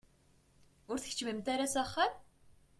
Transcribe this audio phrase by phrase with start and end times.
[0.89, 2.13] Ur tkeččmemt ara s axxam?